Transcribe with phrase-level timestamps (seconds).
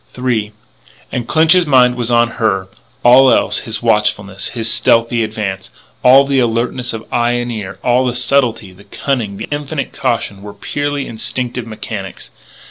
[0.17, 0.51] III
[1.11, 2.67] And Clinch's mind was on her.
[3.03, 5.69] All else his watchfulness, his stealthy advance
[6.03, 10.41] all the alertness of eye and ear, all the subtlety, the cunning, the infinite caution
[10.41, 12.31] were purely instinctive mechanics.